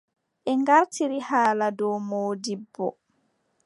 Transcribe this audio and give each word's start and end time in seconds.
Ɓe 0.43 0.51
ngartiri 0.61 1.19
haala 1.29 1.67
dow 1.77 1.95
moodibbo. 2.07 2.85